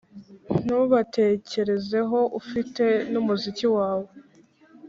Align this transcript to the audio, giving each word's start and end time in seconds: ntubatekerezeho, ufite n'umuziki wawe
ntubatekerezeho, 0.63 2.19
ufite 2.39 2.85
n'umuziki 3.11 3.65
wawe 3.75 4.09